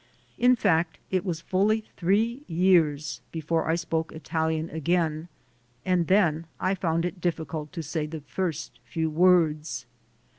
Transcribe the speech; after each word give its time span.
In 0.39 0.55
fact, 0.55 0.97
it 1.11 1.23
was 1.23 1.41
fully 1.41 1.83
three 1.95 2.41
years 2.47 3.21
before 3.31 3.69
I 3.69 3.75
spoke 3.75 4.11
Italian 4.11 4.67
again 4.71 5.27
and 5.85 6.07
then 6.07 6.47
I 6.59 6.73
found 6.73 7.05
it 7.05 7.21
difficult 7.21 7.71
to 7.73 7.83
say 7.83 8.07
the 8.07 8.21
first 8.21 8.79
few 8.83 9.11
words. 9.11 9.85